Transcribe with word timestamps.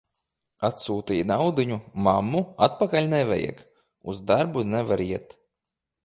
Atsūtīja 0.67 1.25
naudiņu: 1.31 1.75
"Mammu, 2.07 2.41
atpakaļ 2.67 3.09
nevajag." 3.11 3.61
Uz 4.13 4.23
darbu 4.31 4.65
nevar 4.71 5.05
iet. 5.05 5.37